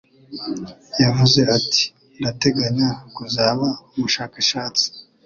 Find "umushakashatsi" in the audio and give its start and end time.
3.93-4.85